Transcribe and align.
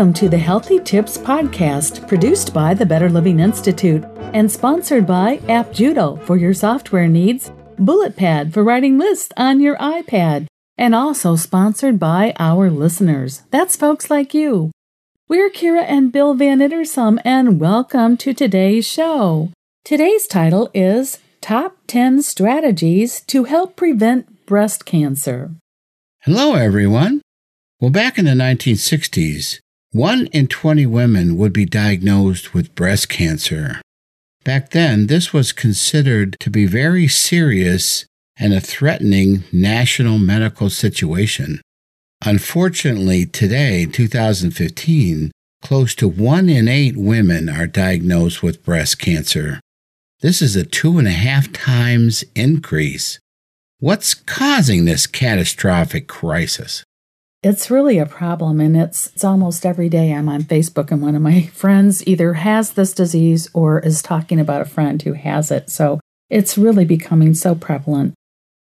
Welcome 0.00 0.14
to 0.14 0.30
the 0.30 0.38
Healthy 0.38 0.80
Tips 0.80 1.18
Podcast, 1.18 2.08
produced 2.08 2.54
by 2.54 2.72
the 2.72 2.86
Better 2.86 3.10
Living 3.10 3.38
Institute 3.38 4.02
and 4.32 4.50
sponsored 4.50 5.06
by 5.06 5.42
App 5.46 5.74
Judo 5.74 6.16
for 6.24 6.38
your 6.38 6.54
software 6.54 7.06
needs, 7.06 7.50
BulletPad 7.76 8.50
for 8.50 8.64
writing 8.64 8.96
lists 8.96 9.30
on 9.36 9.60
your 9.60 9.76
iPad, 9.76 10.46
and 10.78 10.94
also 10.94 11.36
sponsored 11.36 11.98
by 11.98 12.32
our 12.38 12.70
listeners. 12.70 13.42
That's 13.50 13.76
folks 13.76 14.08
like 14.08 14.32
you. 14.32 14.70
We're 15.28 15.50
Kira 15.50 15.84
and 15.86 16.10
Bill 16.10 16.32
Van 16.32 16.60
Ittersum, 16.60 17.20
and 17.22 17.60
welcome 17.60 18.16
to 18.16 18.32
today's 18.32 18.88
show. 18.88 19.50
Today's 19.84 20.26
title 20.26 20.70
is 20.72 21.18
Top 21.42 21.76
10 21.88 22.22
Strategies 22.22 23.20
to 23.26 23.44
Help 23.44 23.76
Prevent 23.76 24.46
Breast 24.46 24.86
Cancer. 24.86 25.50
Hello, 26.22 26.54
everyone. 26.54 27.20
Well, 27.80 27.90
back 27.90 28.16
in 28.16 28.24
the 28.24 28.30
1960s, 28.30 29.58
one 29.92 30.26
in 30.26 30.46
20 30.46 30.86
women 30.86 31.36
would 31.36 31.52
be 31.52 31.64
diagnosed 31.64 32.54
with 32.54 32.74
breast 32.74 33.08
cancer. 33.08 33.80
Back 34.44 34.70
then, 34.70 35.08
this 35.08 35.32
was 35.32 35.52
considered 35.52 36.36
to 36.40 36.50
be 36.50 36.66
very 36.66 37.08
serious 37.08 38.06
and 38.38 38.54
a 38.54 38.60
threatening 38.60 39.44
national 39.52 40.18
medical 40.18 40.70
situation. 40.70 41.60
Unfortunately, 42.24 43.26
today, 43.26 43.84
2015, 43.84 45.30
close 45.62 45.94
to 45.96 46.08
one 46.08 46.48
in 46.48 46.68
eight 46.68 46.96
women 46.96 47.48
are 47.48 47.66
diagnosed 47.66 48.42
with 48.42 48.64
breast 48.64 48.98
cancer. 48.98 49.60
This 50.20 50.40
is 50.40 50.54
a 50.54 50.64
two 50.64 50.98
and 50.98 51.08
a 51.08 51.12
half 51.12 51.52
times 51.52 52.24
increase. 52.34 53.18
What's 53.78 54.14
causing 54.14 54.84
this 54.84 55.06
catastrophic 55.06 56.06
crisis? 56.06 56.84
It's 57.42 57.70
really 57.70 57.98
a 57.98 58.04
problem, 58.04 58.60
and 58.60 58.76
it's, 58.76 59.06
it's 59.08 59.24
almost 59.24 59.64
every 59.64 59.88
day 59.88 60.12
I'm 60.12 60.28
on 60.28 60.42
Facebook, 60.42 60.90
and 60.90 61.00
one 61.00 61.14
of 61.14 61.22
my 61.22 61.42
friends 61.54 62.06
either 62.06 62.34
has 62.34 62.72
this 62.72 62.92
disease 62.92 63.48
or 63.54 63.80
is 63.80 64.02
talking 64.02 64.38
about 64.38 64.60
a 64.60 64.66
friend 64.66 65.00
who 65.00 65.14
has 65.14 65.50
it. 65.50 65.70
So 65.70 66.00
it's 66.28 66.58
really 66.58 66.84
becoming 66.84 67.32
so 67.32 67.54
prevalent. 67.54 68.12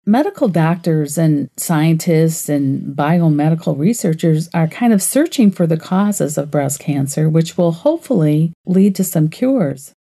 Medical 0.06 0.48
doctors 0.48 1.18
and 1.18 1.50
scientists 1.56 2.48
and 2.48 2.96
biomedical 2.96 3.76
researchers 3.76 4.48
are 4.54 4.66
kind 4.66 4.92
of 4.92 5.02
searching 5.02 5.50
for 5.50 5.66
the 5.66 5.76
causes 5.76 6.38
of 6.38 6.50
breast 6.50 6.78
cancer, 6.80 7.28
which 7.28 7.58
will 7.58 7.72
hopefully 7.72 8.52
lead 8.66 8.94
to 8.94 9.04
some 9.04 9.28
cures. 9.28 9.92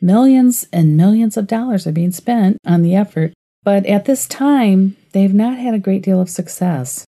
Millions 0.00 0.66
and 0.72 0.96
millions 0.96 1.36
of 1.36 1.46
dollars 1.46 1.86
are 1.86 1.92
being 1.92 2.12
spent 2.12 2.56
on 2.66 2.82
the 2.82 2.94
effort, 2.96 3.32
but 3.62 3.86
at 3.86 4.06
this 4.06 4.26
time, 4.26 4.96
they've 5.12 5.34
not 5.34 5.58
had 5.58 5.74
a 5.74 5.78
great 5.78 6.02
deal 6.02 6.20
of 6.20 6.28
success. 6.28 7.04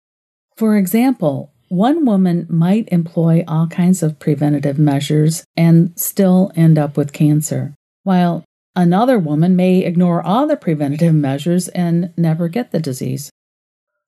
For 0.55 0.77
example, 0.77 1.51
one 1.69 2.05
woman 2.05 2.45
might 2.49 2.87
employ 2.91 3.43
all 3.47 3.67
kinds 3.67 4.03
of 4.03 4.19
preventative 4.19 4.77
measures 4.77 5.43
and 5.57 5.91
still 5.99 6.51
end 6.55 6.77
up 6.77 6.95
with 6.95 7.13
cancer, 7.13 7.73
while 8.03 8.43
another 8.75 9.17
woman 9.17 9.55
may 9.55 9.79
ignore 9.79 10.21
all 10.21 10.45
the 10.45 10.55
preventative 10.55 11.15
measures 11.15 11.67
and 11.69 12.13
never 12.15 12.47
get 12.47 12.71
the 12.71 12.79
disease. 12.79 13.31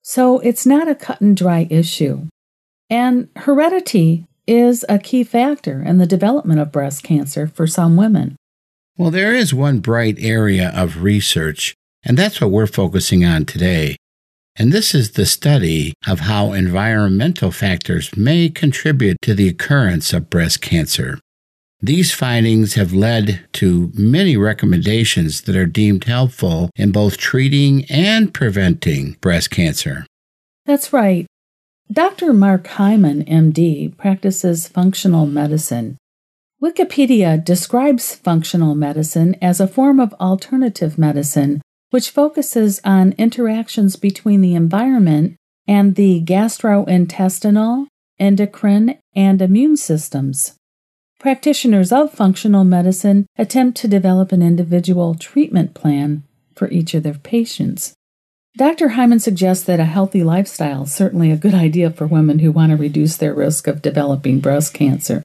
So 0.03 0.39
it's 0.39 0.67
not 0.67 0.87
a 0.87 0.93
cut 0.93 1.21
and 1.21 1.35
dry 1.35 1.67
issue. 1.71 2.27
And 2.91 3.29
heredity 3.35 4.27
is 4.45 4.85
a 4.87 4.99
key 4.99 5.23
factor 5.23 5.81
in 5.81 5.97
the 5.97 6.05
development 6.05 6.59
of 6.59 6.71
breast 6.71 7.01
cancer 7.01 7.47
for 7.47 7.65
some 7.65 7.97
women. 7.97 8.35
Well, 8.95 9.09
there 9.09 9.33
is 9.33 9.53
one 9.53 9.79
bright 9.79 10.17
area 10.19 10.71
of 10.75 11.01
research, 11.01 11.73
and 12.03 12.15
that's 12.15 12.39
what 12.39 12.51
we're 12.51 12.67
focusing 12.67 13.25
on 13.25 13.45
today. 13.45 13.97
And 14.57 14.71
this 14.71 14.95
is 14.95 15.11
the 15.11 15.25
study 15.25 15.93
of 16.07 16.21
how 16.21 16.53
environmental 16.53 17.51
factors 17.51 18.15
may 18.15 18.49
contribute 18.49 19.17
to 19.21 19.33
the 19.33 19.49
occurrence 19.49 20.13
of 20.13 20.29
breast 20.29 20.61
cancer. 20.61 21.19
These 21.81 22.13
findings 22.13 22.75
have 22.75 22.93
led 22.93 23.45
to 23.53 23.91
many 23.93 24.37
recommendations 24.37 25.41
that 25.41 25.57
are 25.57 25.65
deemed 25.65 26.05
helpful 26.05 26.69
in 26.75 26.91
both 26.91 27.17
treating 27.17 27.83
and 27.85 28.33
preventing 28.33 29.17
breast 29.19 29.51
cancer. 29.51 30.05
That's 30.65 30.93
right. 30.93 31.27
Dr. 31.91 32.33
Mark 32.33 32.65
Hyman, 32.65 33.25
MD, 33.25 33.95
practices 33.97 34.67
functional 34.67 35.27
medicine. 35.27 35.97
Wikipedia 36.63 37.43
describes 37.43 38.15
functional 38.15 38.73
medicine 38.73 39.35
as 39.41 39.59
a 39.59 39.67
form 39.67 39.99
of 39.99 40.13
alternative 40.13 40.97
medicine 40.97 41.61
which 41.91 42.09
focuses 42.09 42.81
on 42.83 43.13
interactions 43.17 43.95
between 43.95 44.41
the 44.41 44.55
environment 44.55 45.35
and 45.67 45.95
the 45.95 46.23
gastrointestinal, 46.23 47.87
endocrine, 48.19 48.97
and 49.15 49.41
immune 49.41 49.77
systems. 49.77 50.55
Practitioners 51.19 51.91
of 51.91 52.11
functional 52.11 52.63
medicine 52.63 53.25
attempt 53.37 53.77
to 53.77 53.87
develop 53.87 54.31
an 54.31 54.41
individual 54.41 55.15
treatment 55.15 55.73
plan 55.73 56.23
for 56.55 56.69
each 56.69 56.93
of 56.93 57.03
their 57.03 57.15
patients. 57.15 57.93
Dr. 58.57 58.89
Hyman 58.89 59.19
suggests 59.19 59.65
that 59.65 59.79
a 59.79 59.85
healthy 59.85 60.23
lifestyle 60.23 60.83
is 60.83 60.93
certainly 60.93 61.31
a 61.31 61.37
good 61.37 61.53
idea 61.53 61.91
for 61.91 62.07
women 62.07 62.39
who 62.39 62.51
want 62.51 62.69
to 62.69 62.77
reduce 62.77 63.17
their 63.17 63.33
risk 63.33 63.67
of 63.67 63.81
developing 63.81 64.39
breast 64.39 64.73
cancer. 64.73 65.23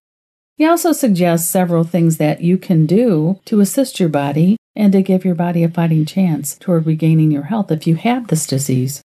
He 0.56 0.66
also 0.66 0.92
suggests 0.92 1.48
several 1.50 1.84
things 1.84 2.18
that 2.18 2.42
you 2.42 2.58
can 2.58 2.86
do 2.86 3.40
to 3.46 3.60
assist 3.60 3.98
your 3.98 4.08
body 4.08 4.56
and 4.76 4.92
to 4.92 5.02
give 5.02 5.24
your 5.24 5.34
body 5.34 5.64
a 5.64 5.68
fighting 5.68 6.04
chance 6.04 6.56
toward 6.56 6.86
regaining 6.86 7.30
your 7.30 7.44
health 7.44 7.70
if 7.70 7.86
you 7.86 7.96
have 7.96 8.28
this 8.28 8.46
disease. 8.46 9.02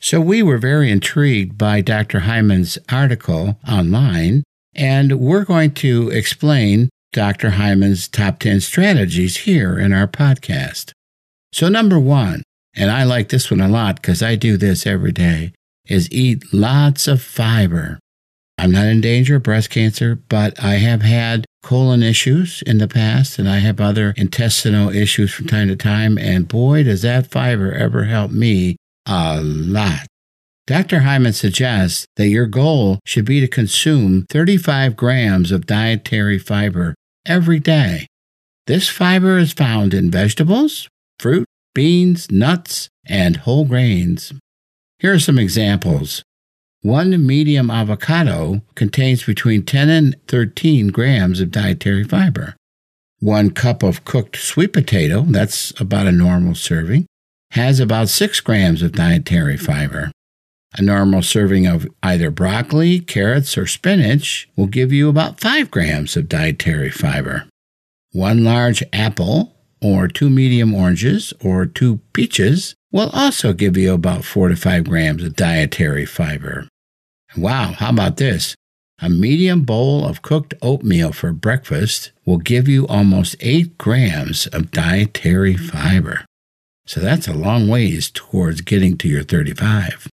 So, 0.00 0.20
we 0.20 0.42
were 0.42 0.58
very 0.58 0.90
intrigued 0.90 1.58
by 1.58 1.80
Dr. 1.80 2.20
Hyman's 2.20 2.78
article 2.88 3.58
online, 3.68 4.44
and 4.74 5.18
we're 5.18 5.44
going 5.44 5.72
to 5.74 6.08
explain 6.10 6.88
Dr. 7.12 7.50
Hyman's 7.50 8.06
top 8.06 8.38
10 8.38 8.60
strategies 8.60 9.38
here 9.38 9.76
in 9.78 9.92
our 9.92 10.06
podcast. 10.06 10.92
So, 11.52 11.68
number 11.68 11.98
one, 11.98 12.42
and 12.76 12.90
I 12.90 13.02
like 13.04 13.30
this 13.30 13.50
one 13.50 13.60
a 13.60 13.68
lot 13.68 13.96
because 13.96 14.22
I 14.22 14.36
do 14.36 14.56
this 14.56 14.86
every 14.86 15.12
day, 15.12 15.52
is 15.86 16.10
eat 16.12 16.44
lots 16.52 17.08
of 17.08 17.20
fiber. 17.20 17.98
I'm 18.58 18.72
not 18.72 18.86
in 18.86 19.00
danger 19.00 19.36
of 19.36 19.44
breast 19.44 19.70
cancer, 19.70 20.16
but 20.16 20.62
I 20.62 20.74
have 20.74 21.02
had 21.02 21.46
colon 21.62 22.02
issues 22.02 22.60
in 22.62 22.78
the 22.78 22.88
past 22.88 23.38
and 23.38 23.48
I 23.48 23.58
have 23.58 23.80
other 23.80 24.12
intestinal 24.16 24.90
issues 24.90 25.32
from 25.32 25.46
time 25.46 25.68
to 25.68 25.76
time. 25.76 26.18
And 26.18 26.48
boy, 26.48 26.82
does 26.82 27.02
that 27.02 27.30
fiber 27.30 27.72
ever 27.72 28.04
help 28.04 28.32
me 28.32 28.76
a 29.06 29.40
lot. 29.40 30.06
Dr. 30.66 31.00
Hyman 31.00 31.32
suggests 31.32 32.04
that 32.16 32.28
your 32.28 32.46
goal 32.46 32.98
should 33.06 33.24
be 33.24 33.40
to 33.40 33.48
consume 33.48 34.26
35 34.28 34.96
grams 34.96 35.50
of 35.50 35.64
dietary 35.64 36.38
fiber 36.38 36.94
every 37.24 37.58
day. 37.58 38.06
This 38.66 38.88
fiber 38.88 39.38
is 39.38 39.52
found 39.52 39.94
in 39.94 40.10
vegetables, 40.10 40.88
fruit, 41.18 41.46
beans, 41.74 42.30
nuts, 42.30 42.88
and 43.06 43.38
whole 43.38 43.64
grains. 43.64 44.34
Here 44.98 45.14
are 45.14 45.20
some 45.20 45.38
examples 45.38 46.22
one 46.88 47.26
medium 47.26 47.70
avocado 47.70 48.62
contains 48.74 49.22
between 49.22 49.62
10 49.62 49.90
and 49.90 50.16
13 50.26 50.88
grams 50.88 51.38
of 51.38 51.50
dietary 51.50 52.02
fiber. 52.02 52.56
One 53.20 53.50
cup 53.50 53.82
of 53.82 54.06
cooked 54.06 54.36
sweet 54.38 54.72
potato, 54.72 55.20
that's 55.28 55.78
about 55.78 56.06
a 56.06 56.12
normal 56.12 56.54
serving, 56.54 57.04
has 57.50 57.78
about 57.78 58.08
6 58.08 58.40
grams 58.40 58.80
of 58.80 58.92
dietary 58.92 59.58
fiber. 59.58 60.10
A 60.78 60.82
normal 60.82 61.20
serving 61.20 61.66
of 61.66 61.86
either 62.02 62.30
broccoli, 62.30 63.00
carrots, 63.00 63.58
or 63.58 63.66
spinach 63.66 64.48
will 64.56 64.66
give 64.66 64.90
you 64.90 65.10
about 65.10 65.40
5 65.40 65.70
grams 65.70 66.16
of 66.16 66.26
dietary 66.26 66.90
fiber. 66.90 67.44
One 68.12 68.44
large 68.44 68.82
apple, 68.94 69.54
or 69.82 70.08
two 70.08 70.30
medium 70.30 70.74
oranges, 70.74 71.34
or 71.44 71.66
two 71.66 71.98
peaches 72.14 72.74
will 72.90 73.10
also 73.12 73.52
give 73.52 73.76
you 73.76 73.92
about 73.92 74.24
4 74.24 74.48
to 74.48 74.56
5 74.56 74.84
grams 74.84 75.22
of 75.22 75.36
dietary 75.36 76.06
fiber. 76.06 76.66
Wow, 77.36 77.72
how 77.72 77.90
about 77.90 78.16
this? 78.16 78.54
A 79.00 79.08
medium 79.08 79.62
bowl 79.62 80.04
of 80.04 80.22
cooked 80.22 80.54
oatmeal 80.60 81.12
for 81.12 81.32
breakfast 81.32 82.10
will 82.24 82.38
give 82.38 82.66
you 82.66 82.86
almost 82.88 83.36
8 83.40 83.78
grams 83.78 84.46
of 84.48 84.72
dietary 84.72 85.56
fiber. 85.56 86.24
So 86.86 87.00
that's 87.00 87.28
a 87.28 87.32
long 87.34 87.68
ways 87.68 88.10
towards 88.10 88.62
getting 88.62 88.96
to 88.98 89.08
your 89.08 89.22
35. 89.22 90.08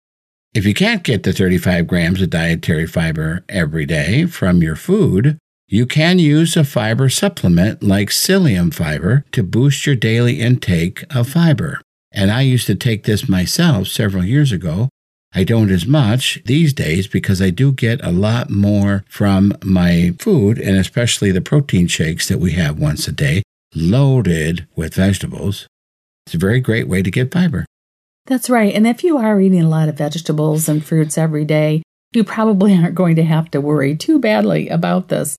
If 0.53 0.65
you 0.65 0.73
can't 0.73 1.03
get 1.03 1.23
the 1.23 1.31
35 1.31 1.85
grams 1.87 2.21
of 2.21 2.29
dietary 2.29 2.87
fiber 2.87 3.43
every 3.47 3.85
day 3.85 4.25
from 4.25 4.63
your 4.63 4.75
food, 4.75 5.37
you 5.67 5.85
can 5.85 6.19
use 6.19 6.57
a 6.57 6.63
fiber 6.63 7.07
supplement 7.07 7.83
like 7.83 8.09
psyllium 8.09 8.73
fiber 8.73 9.23
to 9.31 9.43
boost 9.43 9.85
your 9.85 9.95
daily 9.95 10.41
intake 10.41 11.03
of 11.15 11.29
fiber. 11.29 11.81
And 12.11 12.31
I 12.31 12.41
used 12.41 12.67
to 12.67 12.75
take 12.75 13.03
this 13.03 13.29
myself 13.29 13.87
several 13.87 14.25
years 14.25 14.51
ago. 14.51 14.89
I 15.33 15.43
don't 15.45 15.71
as 15.71 15.85
much 15.85 16.41
these 16.45 16.73
days 16.73 17.07
because 17.07 17.41
I 17.41 17.51
do 17.51 17.71
get 17.71 18.03
a 18.03 18.11
lot 18.11 18.49
more 18.49 19.05
from 19.07 19.53
my 19.63 20.13
food 20.19 20.59
and 20.59 20.77
especially 20.77 21.31
the 21.31 21.41
protein 21.41 21.87
shakes 21.87 22.27
that 22.27 22.39
we 22.39 22.51
have 22.53 22.79
once 22.79 23.07
a 23.07 23.13
day, 23.13 23.43
loaded 23.73 24.67
with 24.75 24.95
vegetables. 24.95 25.67
It's 26.25 26.35
a 26.35 26.37
very 26.37 26.59
great 26.59 26.87
way 26.87 27.01
to 27.01 27.09
get 27.09 27.31
fiber. 27.31 27.65
That's 28.25 28.49
right. 28.49 28.73
And 28.73 28.85
if 28.85 29.03
you 29.03 29.17
are 29.17 29.39
eating 29.39 29.61
a 29.61 29.69
lot 29.69 29.89
of 29.89 29.97
vegetables 29.97 30.67
and 30.67 30.83
fruits 30.83 31.17
every 31.17 31.45
day, 31.45 31.81
you 32.13 32.23
probably 32.23 32.73
aren't 32.77 32.95
going 32.95 33.15
to 33.15 33.23
have 33.23 33.49
to 33.51 33.61
worry 33.61 33.95
too 33.95 34.19
badly 34.19 34.67
about 34.69 35.07
this. 35.07 35.37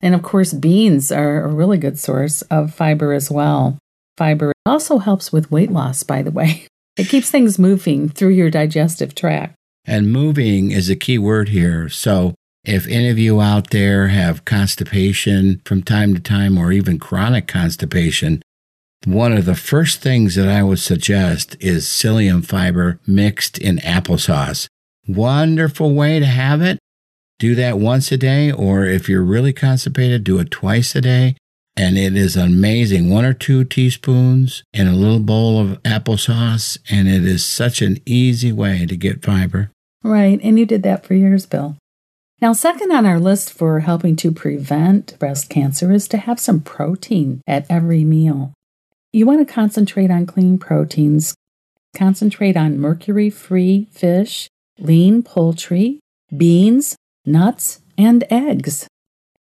And 0.00 0.14
of 0.14 0.22
course, 0.22 0.52
beans 0.52 1.12
are 1.12 1.42
a 1.42 1.48
really 1.48 1.78
good 1.78 1.98
source 1.98 2.42
of 2.42 2.74
fiber 2.74 3.12
as 3.12 3.30
well. 3.30 3.78
Fiber 4.16 4.52
also 4.64 4.98
helps 4.98 5.32
with 5.32 5.50
weight 5.50 5.70
loss, 5.70 6.02
by 6.02 6.22
the 6.22 6.30
way. 6.30 6.66
It 6.96 7.08
keeps 7.08 7.30
things 7.30 7.58
moving 7.58 8.08
through 8.08 8.30
your 8.30 8.50
digestive 8.50 9.14
tract. 9.14 9.54
And 9.84 10.12
moving 10.12 10.70
is 10.70 10.88
a 10.88 10.96
key 10.96 11.18
word 11.18 11.50
here. 11.50 11.88
So 11.88 12.34
if 12.64 12.86
any 12.86 13.10
of 13.10 13.18
you 13.18 13.40
out 13.40 13.70
there 13.70 14.08
have 14.08 14.44
constipation 14.44 15.60
from 15.64 15.82
time 15.82 16.14
to 16.14 16.20
time 16.20 16.58
or 16.58 16.72
even 16.72 16.98
chronic 16.98 17.46
constipation, 17.46 18.42
one 19.04 19.32
of 19.32 19.44
the 19.44 19.54
first 19.54 20.00
things 20.00 20.34
that 20.34 20.48
I 20.48 20.62
would 20.62 20.80
suggest 20.80 21.56
is 21.60 21.84
psyllium 21.84 22.44
fiber 22.44 22.98
mixed 23.06 23.58
in 23.58 23.76
applesauce. 23.78 24.66
Wonderful 25.06 25.94
way 25.94 26.18
to 26.18 26.26
have 26.26 26.62
it. 26.62 26.78
Do 27.38 27.54
that 27.54 27.78
once 27.78 28.10
a 28.10 28.16
day, 28.16 28.50
or 28.50 28.86
if 28.86 29.08
you're 29.08 29.22
really 29.22 29.52
constipated, 29.52 30.24
do 30.24 30.38
it 30.38 30.50
twice 30.50 30.96
a 30.96 31.02
day 31.02 31.36
and 31.76 31.98
it 31.98 32.16
is 32.16 32.36
amazing. 32.36 33.10
One 33.10 33.24
or 33.24 33.34
two 33.34 33.64
teaspoons 33.64 34.62
in 34.72 34.86
a 34.86 34.94
little 34.94 35.20
bowl 35.20 35.60
of 35.60 35.82
applesauce, 35.82 36.78
and 36.90 37.08
it 37.08 37.24
is 37.24 37.44
such 37.44 37.82
an 37.82 37.98
easy 38.06 38.52
way 38.52 38.86
to 38.86 38.96
get 38.96 39.24
fiber. 39.24 39.70
Right, 40.02 40.40
and 40.42 40.58
you 40.58 40.66
did 40.66 40.82
that 40.84 41.04
for 41.04 41.14
years, 41.14 41.46
Bill. 41.46 41.76
Now, 42.40 42.52
second 42.52 42.92
on 42.92 43.06
our 43.06 43.18
list 43.18 43.52
for 43.52 43.80
helping 43.80 44.14
to 44.16 44.30
prevent 44.30 45.18
breast 45.18 45.48
cancer 45.48 45.90
is 45.92 46.06
to 46.08 46.18
have 46.18 46.38
some 46.38 46.60
protein 46.60 47.40
at 47.46 47.66
every 47.70 48.04
meal. 48.04 48.52
You 49.12 49.24
want 49.24 49.46
to 49.46 49.52
concentrate 49.52 50.10
on 50.10 50.26
clean 50.26 50.58
proteins, 50.58 51.34
concentrate 51.94 52.56
on 52.56 52.78
mercury 52.78 53.30
free 53.30 53.88
fish, 53.90 54.48
lean 54.78 55.22
poultry, 55.22 56.00
beans, 56.36 56.96
nuts, 57.24 57.80
and 57.96 58.24
eggs. 58.30 58.86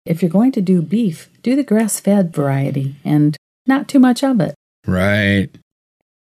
If 0.06 0.22
you're 0.22 0.30
going 0.30 0.52
to 0.52 0.62
do 0.62 0.82
beef, 0.82 1.30
do 1.42 1.56
the 1.56 1.64
grass 1.64 2.00
fed 2.00 2.34
variety 2.34 2.96
and 3.04 3.36
not 3.66 3.88
too 3.88 4.00
much 4.00 4.24
of 4.24 4.40
it. 4.40 4.54
Right. 4.86 5.50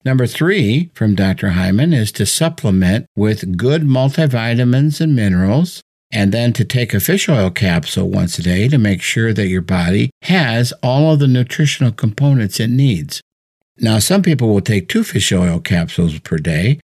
Number 0.03 0.25
three 0.25 0.89
from 0.93 1.15
Dr. 1.15 1.51
Hyman 1.51 1.93
is 1.93 2.11
to 2.13 2.25
supplement 2.25 3.05
with 3.15 3.57
good 3.57 3.83
multivitamins 3.83 4.99
and 5.01 5.15
minerals, 5.15 5.81
and 6.11 6.31
then 6.31 6.53
to 6.53 6.63
take 6.63 6.93
a 6.93 6.99
fish 6.99 7.27
oil 7.27 7.49
capsule 7.49 8.09
once 8.09 8.39
a 8.39 8.43
day 8.43 8.67
to 8.67 8.77
make 8.77 9.01
sure 9.01 9.33
that 9.33 9.47
your 9.47 9.61
body 9.61 10.11
has 10.23 10.73
all 10.83 11.13
of 11.13 11.19
the 11.19 11.27
nutritional 11.27 11.91
components 11.91 12.59
it 12.59 12.69
needs. 12.69 13.21
Now, 13.77 13.99
some 13.99 14.21
people 14.21 14.47
will 14.49 14.61
take 14.61 14.87
two 14.87 15.03
fish 15.03 15.31
oil 15.31 15.59
capsules 15.59 16.19
per 16.19 16.37
day, 16.37 16.79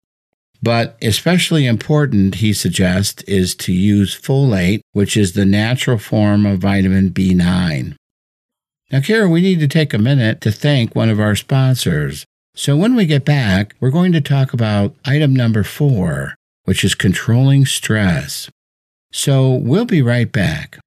but 0.62 0.96
especially 1.00 1.66
important, 1.66 2.36
he 2.36 2.52
suggests, 2.52 3.22
is 3.22 3.54
to 3.56 3.72
use 3.72 4.18
folate, 4.18 4.80
which 4.92 5.16
is 5.16 5.32
the 5.32 5.46
natural 5.46 5.98
form 5.98 6.44
of 6.44 6.58
vitamin 6.58 7.10
B9. 7.10 7.94
Now, 8.92 9.00
Kara, 9.00 9.28
we 9.28 9.40
need 9.40 9.60
to 9.60 9.68
take 9.68 9.94
a 9.94 9.98
minute 9.98 10.40
to 10.42 10.50
thank 10.50 10.94
one 10.94 11.08
of 11.08 11.20
our 11.20 11.36
sponsors. 11.36 12.24
So, 12.54 12.76
when 12.76 12.96
we 12.96 13.06
get 13.06 13.24
back, 13.24 13.74
we're 13.80 13.90
going 13.90 14.12
to 14.12 14.20
talk 14.20 14.52
about 14.52 14.96
item 15.04 15.34
number 15.34 15.62
four, 15.62 16.34
which 16.64 16.84
is 16.84 16.94
controlling 16.94 17.64
stress. 17.64 18.50
So, 19.12 19.50
we'll 19.50 19.84
be 19.84 20.02
right 20.02 20.30
back. 20.30 20.78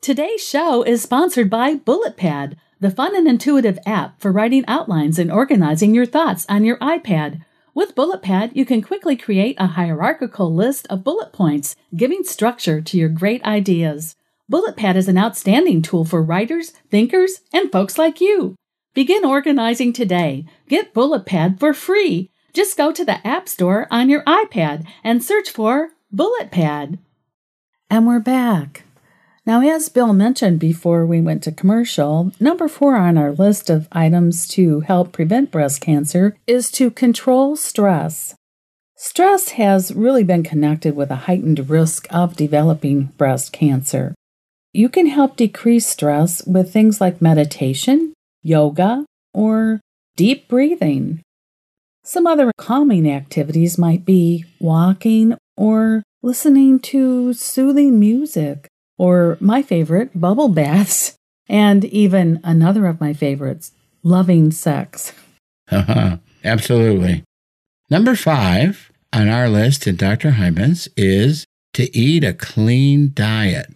Today's 0.00 0.46
show 0.46 0.82
is 0.82 1.00
sponsored 1.00 1.48
by 1.48 1.76
BulletPad, 1.76 2.56
the 2.80 2.90
fun 2.90 3.14
and 3.16 3.28
intuitive 3.28 3.78
app 3.86 4.20
for 4.20 4.32
writing 4.32 4.64
outlines 4.66 5.16
and 5.16 5.30
organizing 5.30 5.94
your 5.94 6.06
thoughts 6.06 6.44
on 6.48 6.64
your 6.64 6.76
iPad. 6.78 7.40
With 7.74 7.94
BulletPad, 7.94 8.54
you 8.54 8.66
can 8.66 8.82
quickly 8.82 9.16
create 9.16 9.56
a 9.58 9.68
hierarchical 9.68 10.54
list 10.54 10.86
of 10.90 11.04
bullet 11.04 11.32
points, 11.32 11.74
giving 11.96 12.22
structure 12.22 12.82
to 12.82 12.98
your 12.98 13.08
great 13.08 13.42
ideas. 13.44 14.14
BulletPad 14.50 14.94
is 14.96 15.08
an 15.08 15.16
outstanding 15.16 15.80
tool 15.80 16.04
for 16.04 16.22
writers, 16.22 16.72
thinkers, 16.90 17.40
and 17.50 17.72
folks 17.72 17.96
like 17.96 18.20
you. 18.20 18.56
Begin 18.92 19.24
organizing 19.24 19.94
today. 19.94 20.44
Get 20.68 20.92
BulletPad 20.92 21.58
for 21.58 21.72
free. 21.72 22.30
Just 22.52 22.76
go 22.76 22.92
to 22.92 23.06
the 23.06 23.26
App 23.26 23.48
Store 23.48 23.86
on 23.90 24.10
your 24.10 24.22
iPad 24.24 24.86
and 25.02 25.24
search 25.24 25.48
for 25.48 25.92
BulletPad. 26.14 26.98
And 27.88 28.06
we're 28.06 28.20
back. 28.20 28.84
Now, 29.44 29.60
as 29.60 29.88
Bill 29.88 30.12
mentioned 30.12 30.60
before 30.60 31.04
we 31.04 31.20
went 31.20 31.42
to 31.42 31.50
commercial, 31.50 32.30
number 32.38 32.68
four 32.68 32.94
on 32.94 33.18
our 33.18 33.32
list 33.32 33.68
of 33.70 33.88
items 33.90 34.46
to 34.48 34.80
help 34.80 35.10
prevent 35.10 35.50
breast 35.50 35.80
cancer 35.80 36.36
is 36.46 36.70
to 36.72 36.92
control 36.92 37.56
stress. 37.56 38.36
Stress 38.96 39.50
has 39.50 39.92
really 39.92 40.22
been 40.22 40.44
connected 40.44 40.94
with 40.94 41.10
a 41.10 41.26
heightened 41.26 41.68
risk 41.68 42.06
of 42.10 42.36
developing 42.36 43.06
breast 43.18 43.52
cancer. 43.52 44.14
You 44.72 44.88
can 44.88 45.06
help 45.06 45.36
decrease 45.36 45.88
stress 45.88 46.46
with 46.46 46.72
things 46.72 47.00
like 47.00 47.20
meditation, 47.20 48.12
yoga, 48.42 49.04
or 49.34 49.80
deep 50.16 50.46
breathing. 50.46 51.20
Some 52.04 52.28
other 52.28 52.52
calming 52.56 53.10
activities 53.10 53.76
might 53.76 54.04
be 54.04 54.44
walking 54.60 55.36
or 55.56 56.04
listening 56.22 56.78
to 56.78 57.32
soothing 57.32 57.98
music 57.98 58.68
or 59.02 59.36
my 59.40 59.62
favorite, 59.62 60.08
bubble 60.14 60.46
baths, 60.48 61.16
and 61.48 61.84
even 61.86 62.38
another 62.44 62.86
of 62.86 63.00
my 63.00 63.12
favorites, 63.12 63.72
loving 64.04 64.52
sex. 64.52 65.12
Uh-huh. 65.72 66.18
Absolutely. 66.44 67.24
Number 67.90 68.14
five 68.14 68.92
on 69.12 69.28
our 69.28 69.48
list 69.48 69.88
in 69.88 69.96
Dr. 69.96 70.32
Hyman's 70.32 70.88
is 70.96 71.44
to 71.74 71.94
eat 71.98 72.22
a 72.22 72.32
clean 72.32 73.10
diet. 73.12 73.74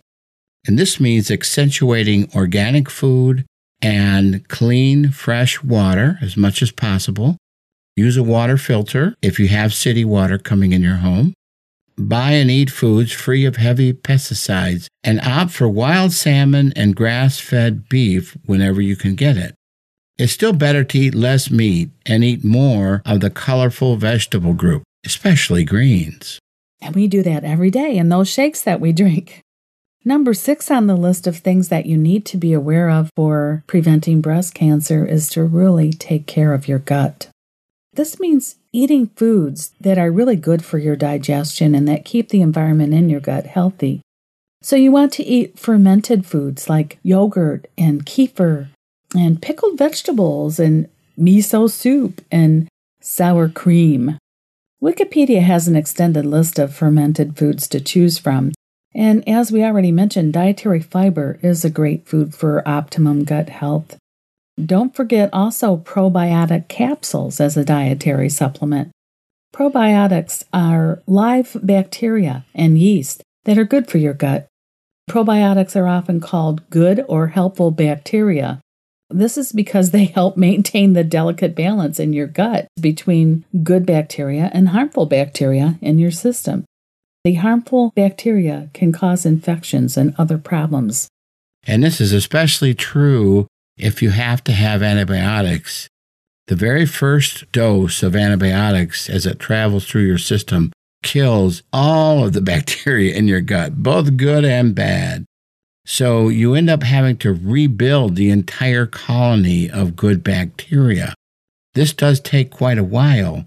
And 0.65 0.79
this 0.79 1.01
means 1.01 1.29
accentuating 1.29 2.31
organic 2.33 2.89
food 2.89 3.47
and 3.83 4.47
clean, 4.47 5.11
fresh 5.11 5.61
water 5.61 6.21
as 6.23 6.37
much 6.37 6.63
as 6.63 6.71
possible. 6.71 7.37
Use 7.97 8.17
a 8.17 8.23
water 8.23 8.57
filter 8.57 9.17
if 9.23 9.41
you 9.41 9.49
have 9.49 9.75
city 9.75 10.05
water 10.05 10.39
coming 10.39 10.73
in 10.73 10.83
your 10.83 10.97
home 10.97 11.35
buy 11.97 12.33
and 12.33 12.51
eat 12.51 12.71
foods 12.71 13.13
free 13.13 13.45
of 13.45 13.57
heavy 13.57 13.93
pesticides, 13.93 14.89
and 15.03 15.21
opt 15.21 15.51
for 15.51 15.69
wild 15.69 16.13
salmon 16.13 16.73
and 16.77 16.97
grass 16.97 17.39
fed 17.39 17.89
beef 17.89 18.37
whenever 18.47 18.81
you 18.81 18.97
can 18.97 19.15
get 19.15 19.37
it. 19.37 19.55
It's 20.19 20.33
still 20.33 20.53
better 20.53 20.83
to 20.85 20.99
eat 20.99 21.15
less 21.15 21.51
meat 21.51 21.91
and 22.07 22.25
eat 22.25 22.43
more 22.43 23.03
of 23.05 23.21
the 23.21 23.31
colorful 23.31 23.97
vegetable 23.97 24.55
group, 24.55 24.83
especially 25.05 25.65
greens. 25.65 26.39
And 26.81 26.95
we 26.95 27.07
do 27.07 27.23
that 27.23 27.45
every 27.45 27.71
day 27.71 27.97
in 27.97 28.09
those 28.09 28.29
shakes 28.29 28.63
that 28.63 28.81
we 28.81 28.93
drink. 28.93 29.43
Number 30.05 30.35
six 30.35 30.71
on 30.71 30.87
the 30.87 30.97
list 30.97 31.27
of 31.27 31.39
things 31.39 31.69
that 31.69 31.87
you 31.87 31.97
need 31.97 32.25
to 32.27 32.37
be 32.37 32.53
aware 32.53 32.89
of 32.89 33.11
for 33.17 33.65
preventing 33.67 34.21
breast 34.21 34.55
cancer 34.55 35.05
is 35.05 35.29
to 35.31 35.43
really 35.43 35.93
take 35.93 36.27
care 36.27 36.55
of 36.55 36.69
your 36.69 36.79
gut. 36.79 37.29
This 37.97 38.21
means 38.21 38.57
eating 38.73 39.07
foods 39.17 39.73
that 39.81 39.97
are 39.97 40.11
really 40.11 40.37
good 40.37 40.63
for 40.63 40.79
your 40.79 40.97
digestion 40.97 41.75
and 41.75 41.89
that 41.89 42.05
keep 42.05 42.29
the 42.29 42.43
environment 42.43 42.93
in 42.93 43.09
your 43.09 43.21
gut 43.21 43.47
healthy. 43.47 44.03
So, 44.63 44.77
you 44.77 44.93
want 44.93 45.13
to 45.15 45.25
eat 45.25 45.59
fermented 45.59 46.27
foods 46.27 46.69
like 46.69 46.99
yogurt 47.03 47.71
and 47.79 48.05
kefir 48.05 48.69
and 49.17 49.41
pickled 49.41 49.79
vegetables 49.79 50.59
and 50.59 50.89
miso 51.19 51.71
soup 51.71 52.21
and 52.31 52.69
sour 53.01 53.49
cream. 53.49 54.19
Wikipedia 54.83 55.41
has 55.41 55.67
an 55.67 55.77
extended 55.77 56.27
list 56.27 56.59
of 56.59 56.75
fermented 56.75 57.39
foods 57.39 57.67
to 57.69 57.81
choose 57.81 58.19
from. 58.19 58.53
And 58.95 59.27
as 59.27 59.51
we 59.51 59.65
already 59.65 59.93
mentioned, 59.93 60.35
dietary 60.35 60.83
fiber 60.83 61.39
is 61.41 61.65
a 61.65 61.71
great 61.71 62.07
food 62.07 62.35
for 62.35 62.67
optimum 62.69 63.25
gut 63.25 63.49
health. 63.49 63.97
Don't 64.65 64.97
forget 64.97 65.29
also 65.35 65.77
probiotic 65.77 66.69
capsules 66.69 67.41
as 67.41 67.57
a 67.57 67.65
dietary 67.65 68.31
supplement. 68.31 68.91
Probiotics 69.55 70.45
are 70.53 71.03
live 71.07 71.57
bacteria 71.63 72.45
and 72.55 72.79
yeast 72.79 73.23
that 73.45 73.59
are 73.59 73.65
good 73.65 73.89
for 73.89 73.99
your 73.99 74.15
gut. 74.15 74.47
Probiotics 75.11 75.77
are 75.77 75.87
often 75.87 76.21
called 76.21 76.69
good 76.71 77.05
or 77.09 77.29
helpful 77.29 77.71
bacteria. 77.71 78.61
This 79.11 79.39
is 79.39 79.53
because 79.53 79.91
they 79.91 80.07
help 80.07 80.37
maintain 80.37 80.95
the 80.95 81.05
delicate 81.05 81.55
balance 81.55 82.01
in 82.01 82.13
your 82.13 82.27
gut 82.27 82.67
between 82.81 83.45
good 83.63 83.87
bacteria 83.87 84.51
and 84.53 84.71
harmful 84.71 85.07
bacteria 85.07 85.79
in 85.81 85.99
your 85.99 86.11
system. 86.11 86.65
The 87.25 87.35
harmful 87.35 87.93
bacteria 87.95 88.71
can 88.73 88.91
cause 88.91 89.27
infections 89.27 89.97
and 89.97 90.15
other 90.19 90.39
problems. 90.39 91.09
And 91.67 91.83
this 91.83 92.01
is 92.01 92.13
especially 92.13 92.75
true 92.75 93.47
if 93.77 94.03
you 94.03 94.11
have 94.11 94.43
to 94.45 94.53
have 94.53 94.83
antibiotics, 94.83 95.89
the 96.47 96.57
very 96.57 96.87
first 96.87 97.51
dose 97.53 98.03
of 98.03 98.15
antibiotics 98.15 99.11
as 99.11 99.27
it 99.27 99.39
travels 99.39 99.87
through 99.87 100.07
your 100.07 100.19
system 100.19 100.73
kills 101.03 101.63
all 101.73 102.25
of 102.25 102.33
the 102.33 102.41
bacteria 102.55 103.15
in 103.15 103.29
your 103.29 103.41
gut, 103.41 103.83
both 103.83 104.17
good 104.17 104.45
and 104.45 104.75
bad. 104.75 105.25
So 105.85 106.29
you 106.29 106.55
end 106.55 106.69
up 106.69 106.83
having 106.83 107.17
to 107.19 107.33
rebuild 107.33 108.17
the 108.17 108.31
entire 108.31 108.87
colony 108.87 109.71
of 109.71 109.95
good 109.95 110.25
bacteria. 110.25 111.15
This 111.75 111.93
does 111.93 112.19
take 112.21 112.51
quite 112.51 112.79
a 112.79 112.85
while. 112.85 113.47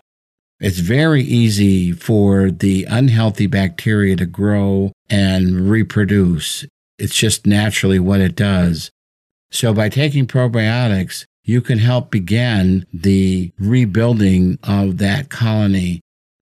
It's 0.60 0.80
very 0.80 1.24
easy 1.24 1.92
for 1.92 2.52
the 2.52 2.86
unhealthy 2.86 3.48
bacteria 3.48 4.16
to 4.18 4.26
grow 4.26 4.92
and 5.10 5.70
reproduce. 5.70 6.66
It's 6.98 7.16
just 7.16 7.46
naturally 7.46 8.00
what 8.00 8.22
it 8.22 8.36
does. 8.36 8.92
So 9.52 9.74
by 9.74 9.90
taking 9.90 10.28
probiotics, 10.28 11.26
you 11.44 11.62
can 11.62 11.80
help 11.80 12.12
begin 12.12 12.86
the 12.94 13.52
rebuilding 13.58 14.60
of 14.64 15.00
that 15.00 15.30
colony. 15.30 16.02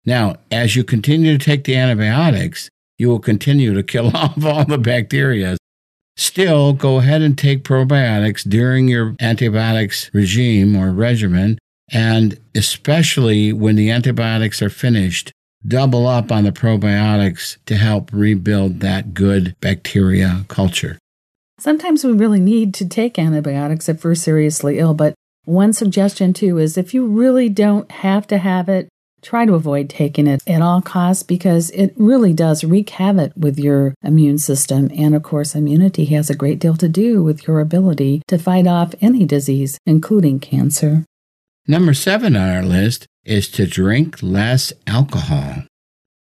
Now, 0.05 0.35
as 0.51 0.75
you 0.75 0.83
continue 0.83 1.37
to 1.37 1.43
take 1.43 1.63
the 1.63 1.75
antibiotics, 1.75 2.69
you 2.97 3.09
will 3.09 3.19
continue 3.19 3.73
to 3.73 3.83
kill 3.83 4.07
off 4.15 4.43
all 4.45 4.65
the 4.65 4.77
bacteria. 4.77 5.57
Still, 6.15 6.73
go 6.73 6.97
ahead 6.99 7.23
and 7.23 7.35
take 7.35 7.63
probiotics 7.63 8.47
during 8.47 8.87
your 8.87 9.15
antibiotics 9.19 10.11
regime 10.13 10.75
or 10.75 10.91
regimen, 10.91 11.57
and 11.91 12.39
especially 12.53 13.51
when 13.51 13.75
the 13.75 13.89
antibiotics 13.89 14.61
are 14.61 14.69
finished, 14.69 15.31
double 15.67 16.05
up 16.05 16.31
on 16.31 16.43
the 16.43 16.51
probiotics 16.51 17.57
to 17.65 17.75
help 17.75 18.11
rebuild 18.13 18.81
that 18.81 19.15
good 19.15 19.55
bacteria 19.59 20.45
culture. 20.49 20.99
Sometimes 21.63 22.03
we 22.03 22.11
really 22.11 22.41
need 22.41 22.73
to 22.73 22.85
take 22.85 23.17
antibiotics 23.17 23.87
if 23.87 24.03
we're 24.03 24.15
seriously 24.15 24.79
ill, 24.79 24.93
but 24.93 25.13
one 25.45 25.71
suggestion 25.71 26.33
too 26.33 26.57
is 26.57 26.77
if 26.77 26.93
you 26.93 27.07
really 27.07 27.47
don't 27.47 27.89
have 27.89 28.27
to 28.27 28.37
have 28.37 28.67
it, 28.67 28.89
try 29.21 29.45
to 29.45 29.53
avoid 29.53 29.89
taking 29.89 30.27
it 30.27 30.43
at 30.45 30.61
all 30.61 30.81
costs 30.81 31.23
because 31.23 31.69
it 31.69 31.93
really 31.95 32.33
does 32.33 32.65
wreak 32.65 32.89
havoc 32.89 33.31
with 33.37 33.57
your 33.57 33.93
immune 34.03 34.39
system. 34.39 34.91
And 34.93 35.15
of 35.15 35.23
course, 35.23 35.55
immunity 35.55 36.03
has 36.07 36.29
a 36.29 36.35
great 36.35 36.59
deal 36.59 36.75
to 36.75 36.89
do 36.89 37.23
with 37.23 37.47
your 37.47 37.61
ability 37.61 38.23
to 38.27 38.37
fight 38.37 38.67
off 38.67 38.93
any 38.99 39.23
disease, 39.23 39.77
including 39.85 40.41
cancer. 40.41 41.05
Number 41.65 41.93
seven 41.93 42.35
on 42.35 42.49
our 42.49 42.63
list 42.63 43.07
is 43.23 43.47
to 43.51 43.65
drink 43.65 44.21
less 44.21 44.73
alcohol. 44.85 45.63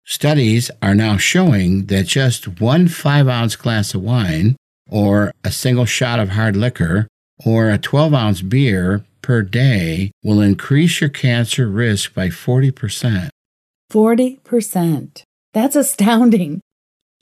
Studies 0.04 0.70
are 0.82 0.94
now 0.94 1.16
showing 1.16 1.86
that 1.86 2.06
just 2.08 2.60
one 2.60 2.88
five 2.88 3.26
ounce 3.26 3.56
glass 3.56 3.94
of 3.94 4.02
wine, 4.02 4.56
or 4.90 5.32
a 5.44 5.52
single 5.52 5.86
shot 5.86 6.18
of 6.18 6.30
hard 6.30 6.56
liquor, 6.56 7.06
or 7.44 7.70
a 7.70 7.78
12 7.78 8.12
ounce 8.12 8.42
beer 8.42 9.04
per 9.22 9.42
day 9.42 10.10
will 10.22 10.40
increase 10.40 11.00
your 11.00 11.10
cancer 11.10 11.68
risk 11.68 12.14
by 12.14 12.28
40%. 12.28 13.28
40%. 13.90 15.22
That's 15.52 15.76
astounding. 15.76 16.60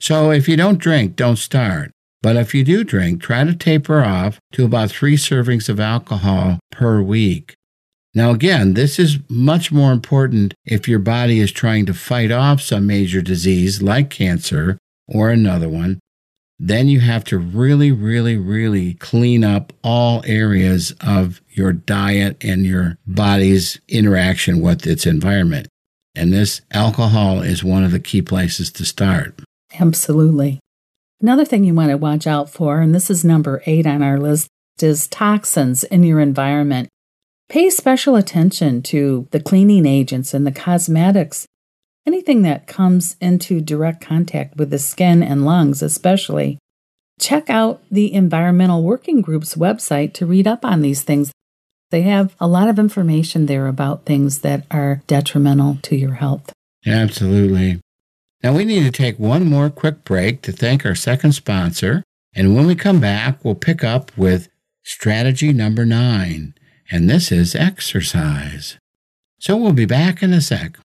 So 0.00 0.30
if 0.30 0.48
you 0.48 0.56
don't 0.56 0.78
drink, 0.78 1.16
don't 1.16 1.36
start. 1.36 1.90
But 2.22 2.36
if 2.36 2.54
you 2.54 2.64
do 2.64 2.82
drink, 2.82 3.22
try 3.22 3.44
to 3.44 3.54
taper 3.54 4.02
off 4.02 4.38
to 4.52 4.64
about 4.64 4.90
three 4.90 5.16
servings 5.16 5.68
of 5.68 5.78
alcohol 5.78 6.58
per 6.72 7.00
week. 7.00 7.54
Now, 8.14 8.30
again, 8.30 8.74
this 8.74 8.98
is 8.98 9.18
much 9.28 9.70
more 9.70 9.92
important 9.92 10.54
if 10.64 10.88
your 10.88 10.98
body 10.98 11.38
is 11.40 11.52
trying 11.52 11.86
to 11.86 11.94
fight 11.94 12.32
off 12.32 12.60
some 12.60 12.86
major 12.86 13.22
disease 13.22 13.82
like 13.82 14.10
cancer 14.10 14.78
or 15.06 15.30
another 15.30 15.68
one 15.68 16.00
then 16.58 16.88
you 16.88 17.00
have 17.00 17.24
to 17.24 17.38
really, 17.38 17.92
really, 17.92 18.36
really 18.36 18.94
clean 18.94 19.44
up 19.44 19.72
all 19.84 20.22
areas 20.26 20.92
of 21.00 21.40
your 21.50 21.72
diet 21.72 22.36
and 22.42 22.66
your 22.66 22.98
body's 23.06 23.80
interaction 23.88 24.60
with 24.60 24.86
its 24.86 25.06
environment. 25.06 25.68
And 26.16 26.32
this 26.32 26.62
alcohol 26.72 27.42
is 27.42 27.62
one 27.62 27.84
of 27.84 27.92
the 27.92 28.00
key 28.00 28.22
places 28.22 28.72
to 28.72 28.84
start. 28.84 29.40
Absolutely. 29.78 30.58
Another 31.20 31.44
thing 31.44 31.62
you 31.62 31.74
want 31.74 31.90
to 31.90 31.96
watch 31.96 32.26
out 32.26 32.50
for, 32.50 32.80
and 32.80 32.94
this 32.94 33.08
is 33.08 33.24
number 33.24 33.62
eight 33.66 33.86
on 33.86 34.02
our 34.02 34.18
list, 34.18 34.48
is 34.80 35.06
toxins 35.08 35.84
in 35.84 36.02
your 36.02 36.20
environment. 36.20 36.88
Pay 37.48 37.70
special 37.70 38.16
attention 38.16 38.82
to 38.82 39.26
the 39.30 39.40
cleaning 39.40 39.86
agents 39.86 40.34
and 40.34 40.46
the 40.46 40.52
cosmetics 40.52 41.46
anything 42.08 42.40
that 42.40 42.66
comes 42.66 43.16
into 43.20 43.60
direct 43.60 44.00
contact 44.00 44.56
with 44.56 44.70
the 44.70 44.78
skin 44.78 45.22
and 45.22 45.44
lungs, 45.44 45.82
especially. 45.82 46.58
Check 47.20 47.50
out 47.50 47.82
the 47.90 48.14
Environmental 48.14 48.82
Working 48.82 49.20
Group's 49.20 49.56
website 49.56 50.14
to 50.14 50.24
read 50.24 50.46
up 50.46 50.64
on 50.64 50.80
these 50.80 51.02
things. 51.02 51.32
They 51.90 52.02
have 52.02 52.34
a 52.40 52.48
lot 52.48 52.68
of 52.68 52.78
information 52.78 53.44
there 53.44 53.66
about 53.66 54.06
things 54.06 54.38
that 54.38 54.64
are 54.70 55.02
detrimental 55.06 55.78
to 55.82 55.96
your 55.96 56.14
health. 56.14 56.50
Absolutely. 56.86 57.78
Now, 58.42 58.54
we 58.54 58.64
need 58.64 58.84
to 58.84 58.90
take 58.90 59.18
one 59.18 59.44
more 59.44 59.68
quick 59.68 60.04
break 60.04 60.40
to 60.42 60.52
thank 60.52 60.86
our 60.86 60.94
second 60.94 61.32
sponsor. 61.32 62.04
And 62.34 62.56
when 62.56 62.66
we 62.66 62.74
come 62.74 63.00
back, 63.00 63.44
we'll 63.44 63.54
pick 63.54 63.84
up 63.84 64.16
with 64.16 64.48
strategy 64.82 65.52
number 65.52 65.84
nine, 65.84 66.54
and 66.90 67.10
this 67.10 67.30
is 67.30 67.54
exercise. 67.54 68.78
So 69.40 69.58
we'll 69.58 69.74
be 69.74 69.84
back 69.84 70.22
in 70.22 70.32
a 70.32 70.40
sec. 70.40 70.78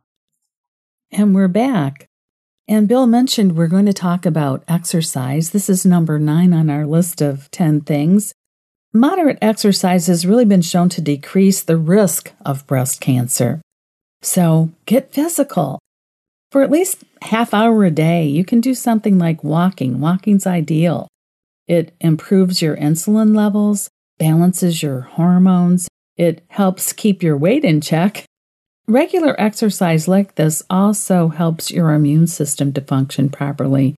And 1.13 1.35
we're 1.35 1.49
back. 1.49 2.09
And 2.67 2.89
Bill 2.89 3.07
mentioned 3.07 3.57
we're 3.57 3.69
going 3.69 3.87
to 3.87 3.93
talk 3.93 4.27
about 4.27 4.65
exercise. 4.67 5.51
This 5.51 5.69
is 5.69 5.87
number 5.87 6.19
nine 6.19 6.53
on 6.53 6.69
our 6.71 6.87
list 6.87 7.21
of 7.21 7.49
10 7.53 7.83
things. 7.83 8.33
Moderate 8.93 9.39
exercise 9.43 10.09
has 10.09 10.27
really 10.27 10.45
been 10.45 10.63
shown 10.63 10.89
to 10.89 11.01
decrease 11.01 11.63
the 11.63 11.77
risk 11.77 12.33
of 12.45 12.67
breast 12.67 13.01
cancer. 13.01 13.61
So 14.23 14.71
get 14.87 15.13
physical. 15.13 15.79
For 16.51 16.63
at 16.63 16.71
least 16.71 17.05
half 17.23 17.53
hour 17.53 17.85
a 17.85 17.91
day, 17.91 18.27
you 18.27 18.45
can 18.45 18.61
do 18.61 18.75
something 18.75 19.19
like 19.19 19.45
walking. 19.45 20.01
Walking's 20.01 20.47
ideal. 20.47 21.09
It 21.67 21.93
improves 22.01 22.63
your 22.63 22.77
insulin 22.77 23.37
levels, 23.37 23.91
balances 24.19 24.83
your 24.83 25.03
hormones, 25.03 25.89
it 26.17 26.45
helps 26.49 26.93
keep 26.93 27.23
your 27.23 27.37
weight 27.37 27.65
in 27.65 27.81
check. 27.81 28.25
Regular 28.87 29.39
exercise 29.41 30.07
like 30.07 30.35
this 30.35 30.63
also 30.69 31.29
helps 31.29 31.71
your 31.71 31.93
immune 31.93 32.27
system 32.27 32.73
to 32.75 32.81
function 32.81 33.31
properly. 33.31 33.95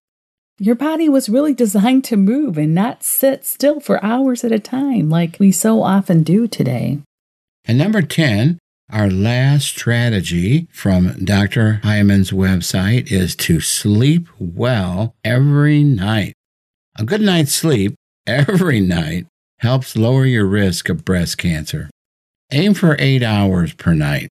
Your 0.59 0.75
body 0.75 1.07
was 1.07 1.29
really 1.29 1.53
designed 1.53 2.03
to 2.05 2.17
move 2.17 2.57
and 2.57 2.73
not 2.73 3.03
sit 3.03 3.45
still 3.45 3.79
for 3.79 4.03
hours 4.03 4.43
at 4.43 4.51
a 4.51 4.59
time 4.59 5.09
like 5.09 5.37
we 5.39 5.51
so 5.51 5.83
often 5.83 6.23
do 6.23 6.47
today. 6.47 6.99
And 7.65 7.77
number 7.77 8.01
10, 8.01 8.57
our 8.89 9.09
last 9.09 9.67
strategy 9.67 10.67
from 10.71 11.23
Dr. 11.23 11.81
Hyman's 11.83 12.31
website 12.31 13.11
is 13.11 13.35
to 13.35 13.59
sleep 13.59 14.27
well 14.39 15.13
every 15.23 15.83
night. 15.83 16.33
A 16.97 17.03
good 17.03 17.21
night's 17.21 17.53
sleep 17.53 17.93
every 18.25 18.79
night 18.79 19.27
helps 19.59 19.95
lower 19.95 20.25
your 20.25 20.45
risk 20.45 20.89
of 20.89 21.05
breast 21.05 21.37
cancer. 21.37 21.89
Aim 22.51 22.73
for 22.73 22.95
eight 22.99 23.23
hours 23.23 23.73
per 23.73 23.93
night. 23.93 24.29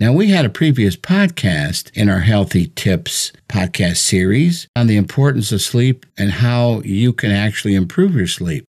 Now, 0.00 0.12
we 0.12 0.30
had 0.30 0.44
a 0.44 0.50
previous 0.50 0.96
podcast 0.96 1.90
in 1.96 2.08
our 2.08 2.20
Healthy 2.20 2.68
Tips 2.76 3.32
podcast 3.48 3.96
series 3.96 4.68
on 4.76 4.86
the 4.86 4.96
importance 4.96 5.50
of 5.50 5.60
sleep 5.60 6.06
and 6.16 6.30
how 6.30 6.82
you 6.82 7.12
can 7.12 7.32
actually 7.32 7.74
improve 7.74 8.14
your 8.14 8.28
sleep. 8.28 8.64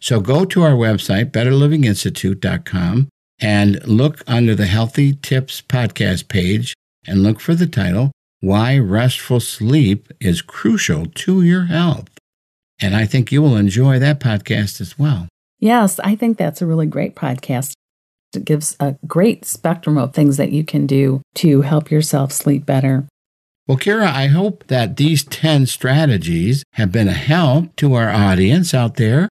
So 0.00 0.20
go 0.20 0.46
to 0.46 0.62
our 0.62 0.72
website, 0.72 1.30
betterlivinginstitute.com, 1.30 3.08
and 3.38 3.86
look 3.86 4.22
under 4.26 4.54
the 4.54 4.66
Healthy 4.66 5.14
Tips 5.14 5.60
podcast 5.60 6.28
page 6.28 6.74
and 7.06 7.22
look 7.22 7.38
for 7.38 7.54
the 7.54 7.66
title, 7.66 8.10
Why 8.40 8.78
Restful 8.78 9.40
Sleep 9.40 10.10
is 10.20 10.40
Crucial 10.40 11.04
to 11.06 11.42
Your 11.42 11.64
Health. 11.64 12.08
And 12.80 12.96
I 12.96 13.04
think 13.04 13.30
you 13.30 13.42
will 13.42 13.56
enjoy 13.56 13.98
that 13.98 14.20
podcast 14.20 14.80
as 14.80 14.98
well. 14.98 15.28
Yes, 15.62 16.00
I 16.00 16.16
think 16.16 16.38
that's 16.38 16.60
a 16.60 16.66
really 16.66 16.86
great 16.86 17.14
podcast. 17.14 17.74
It 18.34 18.44
gives 18.44 18.76
a 18.80 18.96
great 19.06 19.44
spectrum 19.44 19.96
of 19.96 20.12
things 20.12 20.36
that 20.36 20.50
you 20.50 20.64
can 20.64 20.88
do 20.88 21.22
to 21.36 21.60
help 21.60 21.88
yourself 21.88 22.32
sleep 22.32 22.66
better. 22.66 23.06
Well, 23.68 23.78
Kira, 23.78 24.08
I 24.08 24.26
hope 24.26 24.66
that 24.66 24.96
these 24.96 25.22
10 25.22 25.66
strategies 25.66 26.64
have 26.72 26.90
been 26.90 27.06
a 27.06 27.12
help 27.12 27.76
to 27.76 27.94
our 27.94 28.10
audience 28.10 28.74
out 28.74 28.96
there. 28.96 29.28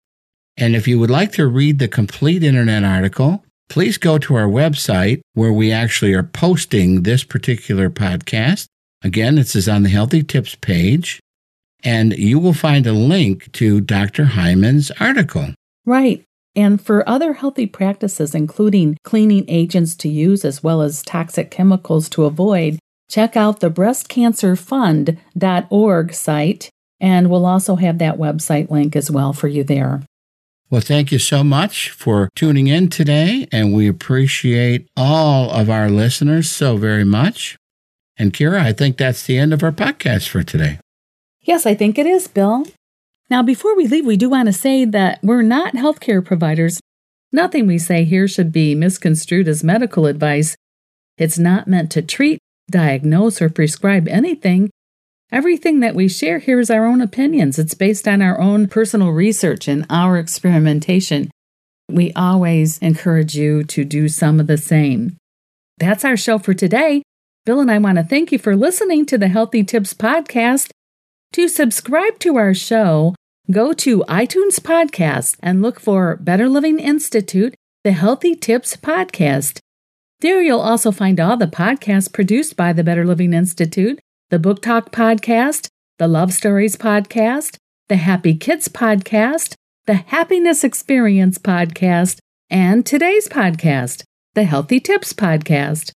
And 0.55 0.73
if 0.73 0.87
you 0.87 0.97
would 0.99 1.09
like 1.09 1.33
to 1.33 1.47
read 1.47 1.79
the 1.79 1.89
complete 1.89 2.43
internet 2.43 2.85
article, 2.85 3.43
please 3.67 3.97
go 3.97 4.17
to 4.19 4.35
our 4.35 4.47
website 4.47 5.19
where 5.33 5.51
we 5.51 5.69
actually 5.69 6.13
are 6.13 6.23
posting 6.23 7.03
this 7.03 7.25
particular 7.25 7.89
podcast. 7.89 8.67
Again, 9.03 9.35
this 9.35 9.53
is 9.53 9.67
on 9.67 9.83
the 9.83 9.89
Healthy 9.89 10.23
Tips 10.23 10.55
page, 10.55 11.19
and 11.83 12.17
you 12.17 12.39
will 12.39 12.53
find 12.53 12.87
a 12.87 12.93
link 12.93 13.51
to 13.51 13.81
Dr. 13.81 14.23
Hyman's 14.23 14.91
article. 14.91 15.53
Right. 15.85 16.23
And 16.55 16.81
for 16.81 17.07
other 17.07 17.33
healthy 17.33 17.65
practices, 17.65 18.35
including 18.35 18.97
cleaning 19.03 19.45
agents 19.47 19.95
to 19.95 20.09
use 20.09 20.43
as 20.43 20.61
well 20.61 20.81
as 20.81 21.01
toxic 21.01 21.49
chemicals 21.49 22.09
to 22.09 22.25
avoid, 22.25 22.77
check 23.09 23.37
out 23.37 23.61
the 23.61 23.71
breastcancerfund.org 23.71 26.13
site, 26.13 26.69
and 26.99 27.29
we'll 27.29 27.45
also 27.45 27.75
have 27.75 27.99
that 27.99 28.17
website 28.17 28.69
link 28.69 28.95
as 28.95 29.09
well 29.09 29.33
for 29.33 29.47
you 29.47 29.63
there. 29.63 30.03
Well, 30.69 30.81
thank 30.81 31.11
you 31.11 31.19
so 31.19 31.43
much 31.43 31.89
for 31.89 32.29
tuning 32.35 32.67
in 32.67 32.89
today, 32.89 33.47
and 33.51 33.73
we 33.73 33.87
appreciate 33.87 34.87
all 34.95 35.51
of 35.51 35.69
our 35.69 35.89
listeners 35.89 36.49
so 36.49 36.77
very 36.77 37.03
much. 37.03 37.57
And 38.17 38.31
Kira, 38.31 38.59
I 38.59 38.71
think 38.71 38.97
that's 38.97 39.25
the 39.25 39.37
end 39.37 39.53
of 39.53 39.63
our 39.63 39.71
podcast 39.71 40.29
for 40.29 40.43
today. 40.43 40.79
Yes, 41.41 41.65
I 41.65 41.75
think 41.75 41.97
it 41.97 42.05
is, 42.05 42.27
Bill. 42.27 42.65
Now, 43.31 43.41
before 43.41 43.77
we 43.77 43.87
leave, 43.87 44.05
we 44.05 44.17
do 44.17 44.29
want 44.29 44.47
to 44.47 44.53
say 44.53 44.83
that 44.83 45.19
we're 45.23 45.41
not 45.41 45.73
healthcare 45.73 46.23
providers. 46.23 46.81
Nothing 47.31 47.65
we 47.65 47.77
say 47.77 48.03
here 48.03 48.27
should 48.27 48.51
be 48.51 48.75
misconstrued 48.75 49.47
as 49.47 49.63
medical 49.63 50.05
advice. 50.05 50.57
It's 51.17 51.39
not 51.39 51.65
meant 51.65 51.91
to 51.91 52.01
treat, 52.01 52.39
diagnose, 52.69 53.41
or 53.41 53.49
prescribe 53.49 54.09
anything. 54.09 54.69
Everything 55.31 55.79
that 55.79 55.95
we 55.95 56.09
share 56.09 56.39
here 56.39 56.59
is 56.59 56.69
our 56.69 56.85
own 56.85 56.99
opinions. 56.99 57.57
It's 57.57 57.73
based 57.73 58.05
on 58.05 58.21
our 58.21 58.37
own 58.37 58.67
personal 58.67 59.11
research 59.11 59.69
and 59.69 59.85
our 59.89 60.17
experimentation. 60.17 61.31
We 61.87 62.11
always 62.11 62.79
encourage 62.79 63.35
you 63.35 63.63
to 63.63 63.85
do 63.85 64.09
some 64.09 64.41
of 64.41 64.47
the 64.47 64.57
same. 64.57 65.15
That's 65.77 66.03
our 66.03 66.17
show 66.17 66.37
for 66.37 66.53
today. 66.53 67.01
Bill 67.45 67.61
and 67.61 67.71
I 67.71 67.77
want 67.77 67.97
to 67.97 68.03
thank 68.03 68.33
you 68.33 68.39
for 68.39 68.57
listening 68.57 69.05
to 69.05 69.17
the 69.17 69.29
Healthy 69.29 69.63
Tips 69.63 69.93
Podcast. 69.93 70.71
To 71.31 71.47
subscribe 71.47 72.19
to 72.19 72.35
our 72.35 72.53
show, 72.53 73.15
go 73.49 73.73
to 73.73 74.03
iTunes 74.07 74.59
Podcast 74.59 75.37
and 75.41 75.61
look 75.61 75.79
for 75.79 76.17
Better 76.17 76.47
Living 76.47 76.79
Institute, 76.79 77.55
the 77.83 77.93
Healthy 77.93 78.35
Tips 78.35 78.75
Podcast. 78.75 79.59
There 80.19 80.41
you'll 80.41 80.59
also 80.59 80.91
find 80.91 81.19
all 81.19 81.37
the 81.37 81.47
podcasts 81.47 82.11
produced 82.11 82.55
by 82.55 82.73
the 82.73 82.83
Better 82.83 83.05
Living 83.05 83.33
Institute 83.33 83.99
the 84.29 84.39
Book 84.39 84.61
Talk 84.61 84.93
Podcast, 84.93 85.67
the 85.97 86.07
Love 86.07 86.31
Stories 86.31 86.77
Podcast, 86.77 87.57
the 87.89 87.97
Happy 87.97 88.33
Kids 88.33 88.69
Podcast, 88.69 89.55
the 89.87 89.95
Happiness 89.95 90.63
Experience 90.63 91.37
Podcast, 91.37 92.19
and 92.49 92.85
today's 92.85 93.27
podcast, 93.27 94.03
the 94.33 94.45
Healthy 94.45 94.79
Tips 94.79 95.11
Podcast. 95.11 95.91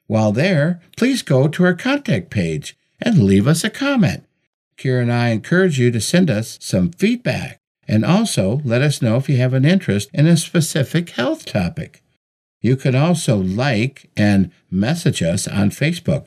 While 0.07 0.31
there, 0.31 0.81
please 0.95 1.23
go 1.23 1.47
to 1.47 1.65
our 1.65 1.73
contact 1.73 2.29
page 2.29 2.77
and 3.01 3.23
leave 3.23 3.47
us 3.47 3.63
a 3.63 3.69
comment. 3.69 4.23
Kira 4.77 5.01
and 5.01 5.11
I 5.11 5.29
encourage 5.29 5.79
you 5.79 5.89
to 5.91 5.99
send 5.99 6.29
us 6.29 6.59
some 6.61 6.91
feedback 6.91 7.59
and 7.87 8.03
also 8.05 8.61
let 8.63 8.81
us 8.81 9.01
know 9.01 9.17
if 9.17 9.27
you 9.29 9.37
have 9.37 9.53
an 9.53 9.65
interest 9.65 10.09
in 10.13 10.27
a 10.27 10.37
specific 10.37 11.09
health 11.11 11.45
topic. 11.45 12.01
You 12.61 12.75
can 12.75 12.95
also 12.95 13.37
like 13.37 14.09
and 14.17 14.51
message 14.71 15.21
us 15.21 15.47
on 15.47 15.69
Facebook. 15.69 16.25